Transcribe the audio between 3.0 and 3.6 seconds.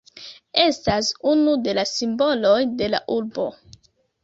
urbo.